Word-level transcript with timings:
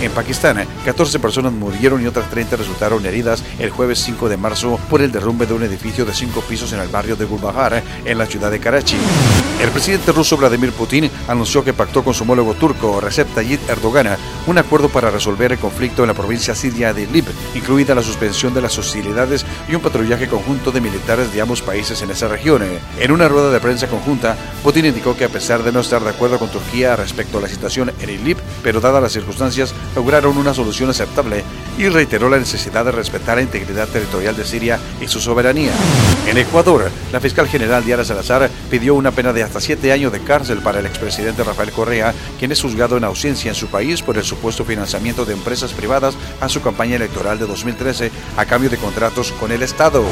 En 0.00 0.10
Pakistán, 0.12 0.66
14 0.86 1.18
personas 1.18 1.52
murieron 1.52 2.02
y 2.02 2.06
otras 2.06 2.30
30 2.30 2.56
resultaron 2.56 3.04
heridas 3.04 3.44
el 3.58 3.68
jueves 3.68 3.98
5 3.98 4.30
de 4.30 4.38
marzo 4.38 4.80
por 4.88 5.02
el 5.02 5.12
derrumbe 5.12 5.44
de 5.44 5.52
un 5.52 5.62
edificio 5.62 6.06
de 6.06 6.14
cinco 6.14 6.40
pisos 6.40 6.72
en 6.72 6.80
el 6.80 6.88
barrio 6.88 7.16
de 7.16 7.26
Gulbahar, 7.26 7.82
en 8.04 8.18
la 8.18 8.24
ciudad 8.24 8.50
de 8.50 8.60
Karachi. 8.60 8.96
El 9.60 9.68
presidente 9.70 10.12
ruso 10.12 10.38
Vladimir 10.38 10.72
Putin 10.72 11.10
anunció 11.28 11.62
que 11.62 11.74
pactó 11.74 12.02
con 12.02 12.14
su 12.14 12.22
homólogo 12.22 12.54
turco 12.54 12.98
Recep 12.98 13.28
Tayyip 13.34 13.68
Erdogan 13.68 14.16
un 14.46 14.56
acuerdo 14.56 14.88
para 14.88 15.10
resolver 15.10 15.52
el 15.52 15.58
conflicto 15.58 16.02
en 16.02 16.08
la 16.08 16.14
provincia 16.14 16.54
siria 16.54 16.94
de 16.94 17.02
Idlib, 17.02 17.26
incluida 17.54 17.94
la 17.94 18.02
suspensión 18.02 18.54
de 18.54 18.62
las 18.62 18.78
hostilidades 18.78 19.44
y 19.68 19.74
un 19.74 19.82
patrullaje 19.82 20.28
conjunto 20.28 20.72
de 20.72 20.80
militares 20.80 21.30
de 21.34 21.42
ambos 21.42 21.60
países 21.60 22.00
en 22.00 22.10
esa 22.10 22.26
región. 22.26 22.62
En 22.98 23.12
una 23.12 23.28
rueda 23.28 23.50
de 23.50 23.60
prensa 23.60 23.86
conjunta, 23.86 24.36
Putin 24.62 24.86
indicó 24.86 25.14
que 25.14 25.26
a 25.26 25.28
pesar 25.28 25.62
de 25.62 25.72
no 25.72 25.80
estar 25.80 26.02
de 26.02 26.08
acuerdo 26.08 26.38
con 26.38 26.48
Turquía 26.48 26.96
respecto 26.96 27.36
a 27.36 27.42
la 27.42 27.48
situación 27.48 27.92
en 28.00 28.08
Idlib, 28.08 28.38
pero 28.62 28.80
dadas 28.80 29.02
las 29.02 29.12
circunstancias, 29.12 29.74
lograron 29.94 30.36
una 30.36 30.54
solución 30.54 30.90
aceptable 30.90 31.44
y 31.78 31.88
reiteró 31.88 32.28
la 32.28 32.38
necesidad 32.38 32.84
de 32.84 32.92
respetar 32.92 33.36
la 33.36 33.42
integridad 33.42 33.88
territorial 33.88 34.36
de 34.36 34.44
Siria 34.44 34.78
y 35.00 35.08
su 35.08 35.20
soberanía. 35.20 35.72
En 36.26 36.38
Ecuador, 36.38 36.90
la 37.12 37.20
fiscal 37.20 37.48
general 37.48 37.84
Diana 37.84 38.04
Salazar 38.04 38.50
pidió 38.70 38.94
una 38.94 39.10
pena 39.10 39.32
de 39.32 39.42
hasta 39.42 39.60
siete 39.60 39.92
años 39.92 40.12
de 40.12 40.20
cárcel 40.20 40.58
para 40.58 40.80
el 40.80 40.86
expresidente 40.86 41.44
Rafael 41.44 41.72
Correa, 41.72 42.14
quien 42.38 42.52
es 42.52 42.60
juzgado 42.60 42.96
en 42.96 43.04
ausencia 43.04 43.50
en 43.50 43.54
su 43.54 43.68
país 43.68 44.02
por 44.02 44.16
el 44.16 44.24
supuesto 44.24 44.64
financiamiento 44.64 45.24
de 45.24 45.32
empresas 45.32 45.72
privadas 45.72 46.14
a 46.40 46.48
su 46.48 46.60
campaña 46.62 46.96
electoral 46.96 47.38
de 47.38 47.46
2013 47.46 48.10
a 48.36 48.44
cambio 48.44 48.70
de 48.70 48.76
contratos 48.76 49.32
con 49.32 49.52
el 49.52 49.62
Estado. 49.62 50.04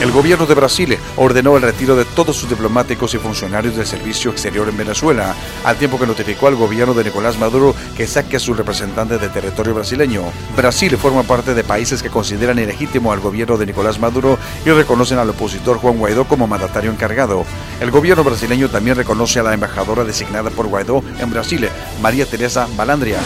El 0.00 0.12
gobierno 0.12 0.46
de 0.46 0.54
Brasil 0.54 0.98
ordenó 1.16 1.56
el 1.56 1.62
retiro 1.62 1.96
de 1.96 2.04
todos 2.04 2.36
sus 2.36 2.48
diplomáticos 2.48 3.14
y 3.14 3.18
funcionarios 3.18 3.76
del 3.76 3.86
servicio 3.86 4.30
exterior 4.30 4.68
en 4.68 4.76
Venezuela, 4.76 5.34
al 5.64 5.76
tiempo 5.76 5.98
que 5.98 6.06
notificó 6.06 6.46
al 6.46 6.56
gobierno 6.56 6.94
de 6.94 7.04
Nicolás 7.04 7.38
Maduro 7.38 7.74
que 7.96 8.06
saque 8.06 8.36
a 8.36 8.40
su 8.40 8.54
representante 8.54 9.18
de 9.18 9.28
territorio 9.28 9.74
brasileño. 9.74 10.22
Brasil 10.56 10.89
forma 10.96 11.22
parte 11.22 11.54
de 11.54 11.64
países 11.64 12.02
que 12.02 12.10
consideran 12.10 12.58
ilegítimo 12.58 13.12
al 13.12 13.20
gobierno 13.20 13.56
de 13.56 13.66
Nicolás 13.66 13.98
Maduro 13.98 14.38
y 14.64 14.70
reconocen 14.70 15.18
al 15.18 15.30
opositor 15.30 15.78
Juan 15.78 15.98
Guaidó 15.98 16.24
como 16.26 16.46
mandatario 16.46 16.90
encargado. 16.90 17.44
El 17.80 17.90
gobierno 17.90 18.24
brasileño 18.24 18.68
también 18.68 18.96
reconoce 18.96 19.40
a 19.40 19.42
la 19.42 19.54
embajadora 19.54 20.04
designada 20.04 20.50
por 20.50 20.68
Guaidó 20.68 21.02
en 21.18 21.30
Brasil, 21.30 21.68
María 22.02 22.26
Teresa 22.26 22.66
Balandria. 22.76 23.18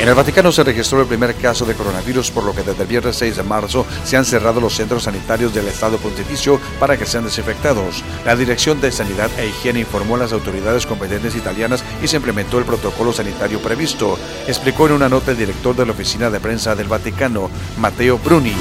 En 0.00 0.08
el 0.08 0.14
Vaticano 0.14 0.50
se 0.50 0.64
registró 0.64 1.02
el 1.02 1.06
primer 1.06 1.34
caso 1.34 1.66
de 1.66 1.74
coronavirus, 1.74 2.30
por 2.30 2.44
lo 2.44 2.54
que 2.54 2.62
desde 2.62 2.84
el 2.84 2.88
viernes 2.88 3.16
6 3.16 3.36
de 3.36 3.42
marzo 3.42 3.84
se 4.02 4.16
han 4.16 4.24
cerrado 4.24 4.58
los 4.58 4.74
centros 4.74 5.02
sanitarios 5.02 5.52
del 5.52 5.68
Estado 5.68 5.98
Pontificio 5.98 6.58
para 6.78 6.96
que 6.96 7.04
sean 7.04 7.24
desinfectados. 7.24 8.02
La 8.24 8.34
Dirección 8.34 8.80
de 8.80 8.92
Sanidad 8.92 9.28
e 9.38 9.48
Higiene 9.48 9.80
informó 9.80 10.16
a 10.16 10.20
las 10.20 10.32
autoridades 10.32 10.86
competentes 10.86 11.36
italianas 11.36 11.84
y 12.02 12.08
se 12.08 12.16
implementó 12.16 12.58
el 12.58 12.64
protocolo 12.64 13.12
sanitario 13.12 13.60
previsto, 13.60 14.18
explicó 14.48 14.86
en 14.86 14.94
una 14.94 15.10
nota 15.10 15.32
el 15.32 15.36
director 15.36 15.76
de 15.76 15.84
la 15.84 15.92
Oficina 15.92 16.30
de 16.30 16.40
Prensa 16.40 16.74
del 16.74 16.88
Vaticano, 16.88 17.50
Matteo 17.76 18.16
Bruni. 18.16 18.54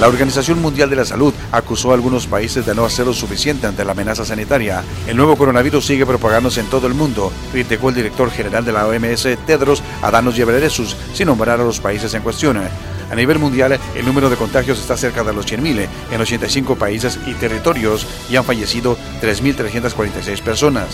La 0.00 0.08
Organización 0.08 0.60
Mundial 0.60 0.90
de 0.90 0.96
la 0.96 1.06
Salud 1.06 1.32
acusó 1.50 1.90
a 1.90 1.94
algunos 1.94 2.26
países 2.26 2.66
de 2.66 2.74
no 2.74 2.84
hacer 2.84 3.06
lo 3.06 3.14
suficiente 3.14 3.66
ante 3.66 3.82
la 3.82 3.92
amenaza 3.92 4.26
sanitaria. 4.26 4.84
El 5.06 5.16
nuevo 5.16 5.36
coronavirus 5.36 5.86
sigue 5.86 6.04
propagándose 6.04 6.60
en 6.60 6.66
todo 6.66 6.86
el 6.86 6.92
mundo, 6.92 7.32
criticó 7.50 7.88
el 7.88 7.94
director 7.94 8.30
general 8.30 8.62
de 8.64 8.72
la 8.72 8.86
OMS, 8.86 9.26
Tedros 9.46 9.82
Adhanom 10.02 10.34
Ghebreyesus, 10.34 10.96
sin 11.14 11.28
nombrar 11.28 11.60
a 11.60 11.64
los 11.64 11.80
países 11.80 12.12
en 12.12 12.22
cuestión. 12.22 12.58
A 13.10 13.14
nivel 13.14 13.38
mundial, 13.38 13.78
el 13.94 14.04
número 14.04 14.28
de 14.28 14.36
contagios 14.36 14.78
está 14.78 14.98
cerca 14.98 15.24
de 15.24 15.32
los 15.32 15.46
100.000 15.46 15.88
en 16.10 16.20
85 16.20 16.76
países 16.76 17.18
y 17.26 17.32
territorios 17.32 18.06
y 18.28 18.36
han 18.36 18.44
fallecido 18.44 18.98
3.346 19.22 20.42
personas. 20.42 20.88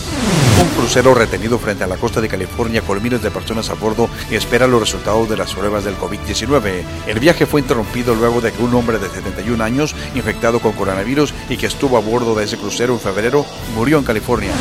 Crucero 0.83 1.15
retenido 1.15 1.57
frente 1.59 1.85
a 1.85 1.87
la 1.87 1.95
costa 1.95 2.19
de 2.19 2.27
California 2.27 2.81
con 2.81 3.01
miles 3.01 3.23
de 3.23 3.31
personas 3.31 3.69
a 3.69 3.73
bordo 3.73 4.09
espera 4.29 4.67
los 4.67 4.81
resultados 4.81 5.29
de 5.29 5.37
las 5.37 5.53
pruebas 5.53 5.85
del 5.85 5.95
COVID-19. 5.95 6.83
El 7.07 7.19
viaje 7.21 7.45
fue 7.45 7.61
interrumpido 7.61 8.13
luego 8.13 8.41
de 8.41 8.51
que 8.51 8.61
un 8.61 8.75
hombre 8.75 8.99
de 8.99 9.07
71 9.07 9.63
años, 9.63 9.95
infectado 10.13 10.59
con 10.59 10.73
coronavirus 10.73 11.33
y 11.47 11.55
que 11.55 11.67
estuvo 11.67 11.95
a 11.95 12.01
bordo 12.01 12.35
de 12.35 12.43
ese 12.43 12.57
crucero 12.57 12.95
en 12.95 12.99
febrero, 12.99 13.45
murió 13.73 13.97
en 13.97 14.03
California. 14.03 14.51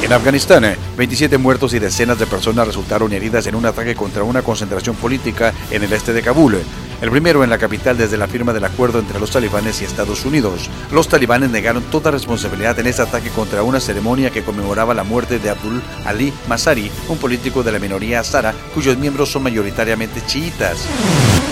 En 0.00 0.10
Afganistán, 0.10 0.74
27 0.96 1.36
muertos 1.36 1.74
y 1.74 1.78
decenas 1.78 2.18
de 2.18 2.26
personas 2.26 2.66
resultaron 2.66 3.12
heridas 3.12 3.46
en 3.46 3.54
un 3.54 3.66
ataque 3.66 3.94
contra 3.94 4.24
una 4.24 4.40
concentración 4.40 4.96
política 4.96 5.52
en 5.70 5.82
el 5.82 5.92
este 5.92 6.14
de 6.14 6.22
Kabul 6.22 6.62
el 7.00 7.10
primero 7.10 7.44
en 7.44 7.50
la 7.50 7.58
capital 7.58 7.96
desde 7.96 8.16
la 8.16 8.26
firma 8.26 8.52
del 8.52 8.64
acuerdo 8.64 8.98
entre 8.98 9.20
los 9.20 9.30
talibanes 9.30 9.80
y 9.80 9.84
Estados 9.84 10.24
Unidos. 10.24 10.68
Los 10.92 11.08
talibanes 11.08 11.50
negaron 11.50 11.82
toda 11.84 12.10
responsabilidad 12.10 12.78
en 12.78 12.86
este 12.86 13.02
ataque 13.02 13.30
contra 13.30 13.62
una 13.62 13.80
ceremonia 13.80 14.30
que 14.30 14.42
conmemoraba 14.42 14.94
la 14.94 15.04
muerte 15.04 15.38
de 15.38 15.50
Abdul 15.50 15.82
Ali 16.04 16.32
Masari, 16.48 16.90
un 17.08 17.18
político 17.18 17.62
de 17.62 17.72
la 17.72 17.78
minoría 17.78 18.20
azara 18.20 18.54
cuyos 18.74 18.98
miembros 18.98 19.30
son 19.30 19.44
mayoritariamente 19.44 20.22
chiitas. 20.26 20.78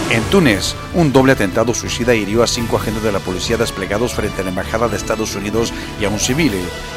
En 0.08 0.22
Túnez, 0.30 0.76
un 0.94 1.12
doble 1.12 1.32
atentado 1.32 1.74
suicida 1.74 2.14
hirió 2.14 2.44
a 2.44 2.46
cinco 2.46 2.76
agentes 2.76 3.02
de 3.02 3.10
la 3.10 3.18
policía 3.18 3.56
desplegados 3.56 4.14
frente 4.14 4.40
a 4.40 4.44
la 4.44 4.50
embajada 4.50 4.86
de 4.86 4.96
Estados 4.96 5.34
Unidos 5.34 5.72
y 6.00 6.04
a 6.04 6.08
un 6.08 6.20
civil. 6.20 6.52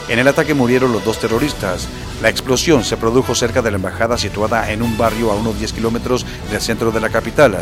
En 0.09 0.19
el 0.19 0.27
ataque 0.27 0.53
murieron 0.53 0.91
los 0.91 1.03
dos 1.03 1.19
terroristas. 1.19 1.87
La 2.21 2.29
explosión 2.29 2.83
se 2.83 2.97
produjo 2.97 3.33
cerca 3.33 3.63
de 3.63 3.71
la 3.71 3.77
embajada 3.77 4.15
situada 4.17 4.71
en 4.71 4.83
un 4.83 4.95
barrio 4.95 5.31
a 5.31 5.35
unos 5.35 5.57
10 5.57 5.73
kilómetros 5.73 6.23
del 6.51 6.61
centro 6.61 6.91
de 6.91 7.01
la 7.01 7.09
capital. 7.09 7.57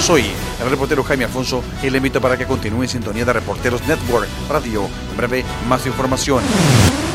Soy 0.00 0.24
el 0.62 0.70
reportero 0.70 1.02
Jaime 1.02 1.24
Alfonso 1.24 1.64
y 1.82 1.90
le 1.90 1.96
invito 1.96 2.20
para 2.20 2.38
que 2.38 2.46
continúe 2.46 2.84
en 2.84 2.88
sintonía 2.88 3.24
de 3.24 3.32
Reporteros 3.32 3.86
Network 3.88 4.28
Radio. 4.48 4.88
En 5.10 5.16
breve, 5.16 5.44
más 5.68 5.84
información. 5.86 6.44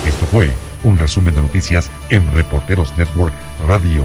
Esto 0.05 0.25
fue 0.25 0.51
un 0.83 0.97
resumen 0.97 1.33
de 1.33 1.41
noticias 1.41 1.89
en 2.09 2.31
Reporteros 2.33 2.95
Network 2.97 3.33
Radio. 3.66 4.03